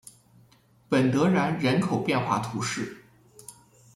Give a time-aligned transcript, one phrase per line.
[0.89, 3.05] 本德然人口变化图示